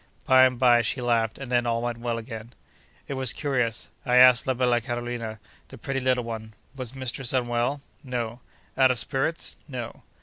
[0.25, 2.53] By and by, she laughed, and then all went well again.
[3.07, 3.87] It was curious.
[4.03, 10.01] I asked la bella Carolina, the pretty little one, Was mistress unwell?—No.—Out of spirits?—No.